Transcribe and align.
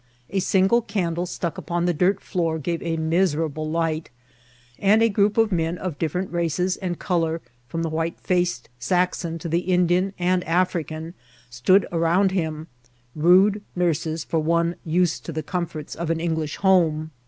A 0.31 0.39
single 0.39 0.81
candle 0.81 1.27
stuck 1.27 1.59
upon 1.59 1.85
the 1.85 1.93
dirt 1.93 2.21
floor 2.21 2.57
gave 2.57 2.81
a 2.81 2.97
miserable 2.97 3.69
light, 3.69 4.09
and 4.79 5.03
a 5.03 5.09
group 5.09 5.37
of 5.37 5.51
men 5.51 5.77
of 5.77 5.99
different 5.99 6.31
races 6.31 6.75
and 6.75 6.97
colour, 6.97 7.39
from 7.67 7.83
the 7.83 7.89
A 7.89 7.91
ORATE 7.91 7.97
IN 7.97 8.01
A 8.01 8.01
rORBION 8.01 8.15
LAND. 8.27 8.31
89 8.39 8.39
white 8.39 8.39
faced 8.47 8.69
Saxon 8.79 9.37
to 9.37 9.47
the 9.47 9.59
Indian 9.59 10.13
and 10.17 10.43
African, 10.45 11.13
stood 11.51 11.85
round 11.91 12.31
him: 12.31 12.65
rude 13.15 13.61
nurses 13.75 14.23
for 14.23 14.39
one 14.39 14.75
used 14.83 15.23
to 15.25 15.31
the 15.31 15.43
comforts 15.43 15.93
of 15.93 16.09
an 16.09 16.19
English 16.19 16.55
home. 16.55 17.11